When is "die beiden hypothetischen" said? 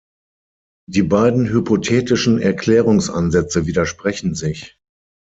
0.89-2.39